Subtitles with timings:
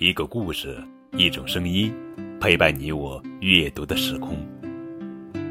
[0.00, 0.82] 一个故事，
[1.18, 1.92] 一种声音，
[2.40, 4.34] 陪伴你我阅读的时空。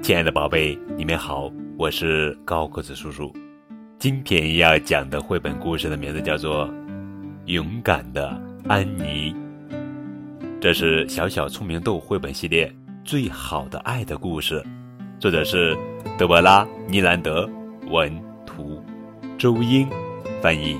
[0.00, 3.34] 亲爱的宝贝，你们好，我是高个子叔叔。
[3.98, 6.68] 今天要讲的绘本故事的名字叫做
[7.46, 9.34] 《勇敢的安妮》，
[10.60, 12.72] 这是小小聪明豆绘本系列
[13.04, 14.64] 最好的爱的故事，
[15.18, 15.76] 作者是
[16.16, 17.50] 德伯拉·尼兰德，
[17.90, 18.16] 文
[18.46, 18.80] 图，
[19.36, 19.88] 周英
[20.40, 20.76] 翻译。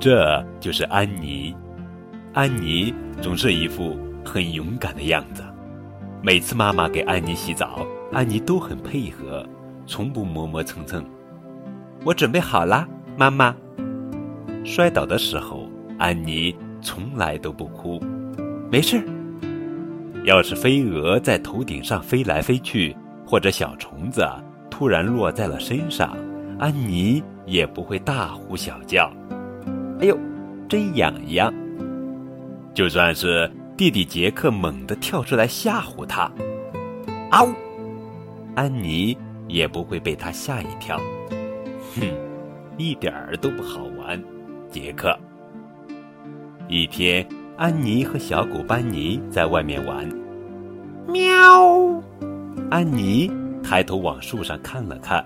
[0.00, 1.54] 这就是安妮。
[2.32, 5.44] 安妮总是一副很勇敢的样子。
[6.22, 9.46] 每次妈妈给安妮洗澡，安妮都很配合，
[9.86, 11.04] 从不磨磨蹭蹭。
[12.02, 13.54] 我准备好了，妈妈。
[14.64, 15.68] 摔倒的时候，
[15.98, 18.00] 安妮从来都不哭，
[18.72, 19.02] 没事。
[20.24, 22.96] 要是飞蛾在头顶上飞来飞去，
[23.26, 24.26] 或者小虫子
[24.70, 26.16] 突然落在了身上，
[26.58, 29.12] 安妮也不会大呼小叫。
[30.00, 30.18] 哎呦，
[30.66, 31.52] 真痒痒！
[32.72, 36.22] 就算是弟弟杰克猛地跳出来吓唬他，
[37.30, 37.52] 啊呜，
[38.54, 39.14] 安妮
[39.46, 40.98] 也不会被他吓一跳。
[41.94, 42.08] 哼，
[42.78, 44.22] 一点儿都不好玩，
[44.70, 45.14] 杰克。
[46.66, 47.26] 一天，
[47.58, 50.08] 安妮和小狗班尼在外面玩。
[51.08, 52.02] 喵！
[52.70, 53.30] 安妮
[53.62, 55.22] 抬头往树上看了看，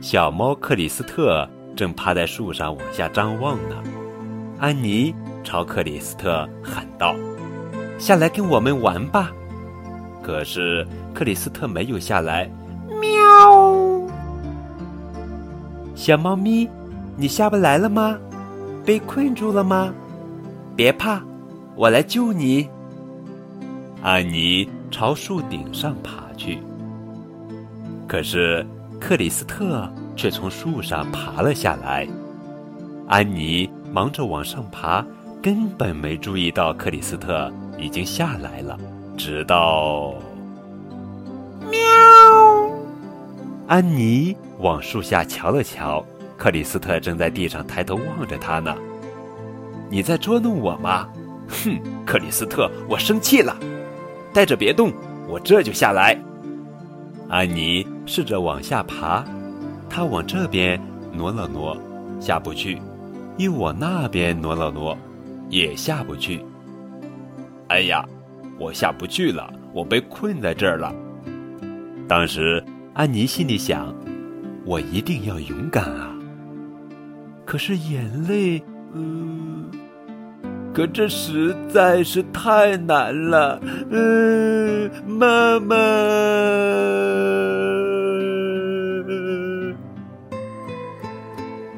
[0.00, 1.46] 小猫克里斯特。
[1.76, 3.76] 正趴在树上往下张望呢，
[4.58, 7.14] 安妮朝克里斯特喊道
[7.98, 9.32] ：“下来跟我们玩吧。”
[10.22, 12.50] 可是克里斯特没有下来。
[13.00, 13.10] 喵！
[15.94, 16.68] 小猫咪，
[17.16, 18.16] 你下不来了吗？
[18.84, 19.92] 被困住了吗？
[20.76, 21.22] 别怕，
[21.74, 22.68] 我来救你。
[24.02, 26.58] 安妮朝树顶上爬去，
[28.06, 28.64] 可是
[29.00, 29.90] 克里斯特。
[30.16, 32.08] 却从树上爬了下来。
[33.06, 35.04] 安妮忙着往上爬，
[35.42, 38.78] 根本没注意到克里斯特已经下来了。
[39.16, 40.14] 直到，
[41.70, 41.78] 喵！
[43.66, 46.04] 安妮往树下瞧了瞧，
[46.36, 48.74] 克里斯特正在地上抬头望着她呢。
[49.90, 51.08] 你在捉弄我吗？
[51.48, 53.56] 哼，克里斯特，我生气了。
[54.32, 54.92] 待着别动，
[55.28, 56.18] 我这就下来。
[57.28, 59.24] 安妮试着往下爬。
[59.94, 60.80] 他往这边
[61.12, 61.80] 挪了挪，
[62.18, 62.76] 下不去；
[63.38, 64.98] 又往那边挪了挪，
[65.48, 66.44] 也下不去。
[67.68, 68.04] 哎呀，
[68.58, 70.92] 我下不去了，我被困在这儿了。
[72.08, 72.60] 当时
[72.92, 73.94] 安妮心里想：
[74.64, 76.10] 我一定要勇敢啊！
[77.44, 78.60] 可是眼泪，
[78.94, 79.70] 嗯，
[80.74, 83.60] 可这实在是太难了。
[83.92, 85.76] 嗯，妈妈。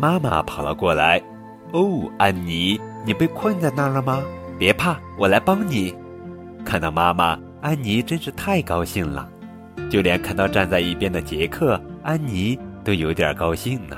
[0.00, 1.20] 妈妈跑了过来，
[1.72, 4.22] 哦，安妮，你被困在那儿了吗？
[4.58, 5.94] 别怕，我来帮你。
[6.64, 9.28] 看到妈妈，安妮真是太高兴了，
[9.90, 13.96] 就连看到站在一边的杰克，安妮都有点高兴呢。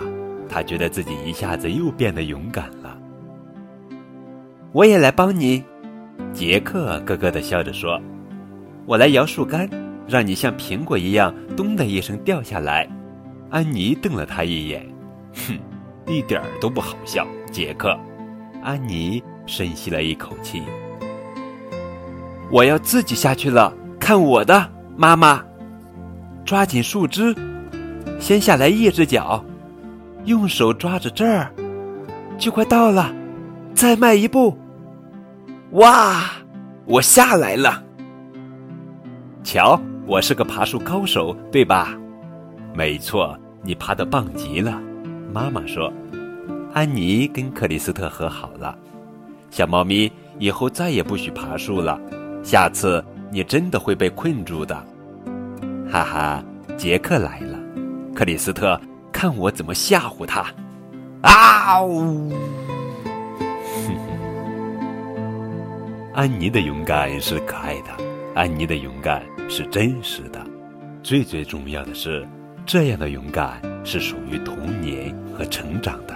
[0.48, 2.98] 她觉得自己一下子又变得勇敢了。
[4.72, 5.62] 我也来帮你，
[6.32, 8.00] 杰克咯咯的笑着说
[8.86, 9.70] ：“我来摇树干，
[10.08, 12.90] 让你像苹果一样，咚的一声掉下来。”
[13.50, 14.84] 安妮瞪了他一眼，
[15.46, 15.56] 哼。
[16.06, 17.98] 一点儿都不好笑，杰克。
[18.62, 20.62] 安妮深吸了一口气。
[22.50, 25.42] 我要自己下去了，看我的，妈妈。
[26.44, 27.34] 抓紧树枝，
[28.18, 29.44] 先下来一只脚，
[30.24, 31.52] 用手抓着这儿，
[32.36, 33.12] 就快到了。
[33.74, 34.56] 再迈一步，
[35.72, 36.30] 哇，
[36.84, 37.82] 我下来了。
[39.42, 41.96] 瞧，我是个爬树高手，对吧？
[42.74, 44.80] 没错，你爬的棒极了。
[45.32, 45.90] 妈妈说
[46.74, 48.76] ：“安妮跟克里斯特和好了，
[49.50, 51.98] 小猫咪以后再也不许爬树了。
[52.42, 54.76] 下次你真的会被困住的。”
[55.90, 56.44] 哈哈，
[56.76, 57.58] 杰克来了，
[58.14, 58.78] 克里斯特，
[59.10, 60.44] 看我怎么吓唬他！
[61.22, 62.30] 啊呜！
[66.12, 67.90] 安妮的勇敢是可爱的，
[68.34, 70.44] 安妮的勇敢是真实的，
[71.02, 72.28] 最最重要的是，
[72.66, 73.62] 这样的勇敢。
[73.84, 76.14] 是属于童年和成长的。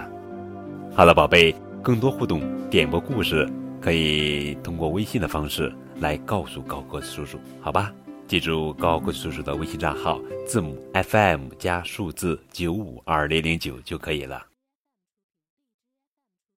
[0.95, 1.53] 好了，宝贝，
[1.83, 3.47] 更多互动点播故事
[3.81, 7.93] 可以通过微信的方式来告诉高个子叔叔，好吧？
[8.27, 14.43] 记住高个子叔叔的微信账号，字母 FM 加数字九五二零零九就可以了。